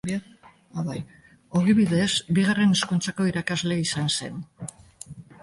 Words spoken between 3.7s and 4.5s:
izan zen.